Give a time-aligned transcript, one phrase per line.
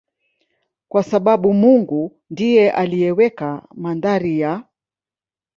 [0.89, 4.63] kwa sababu Mungu ndiye aliyeweka mandhari ya